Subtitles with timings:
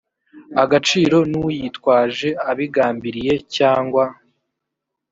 [0.63, 4.05] agaciro n uyitwaje abigambiriye cyangwa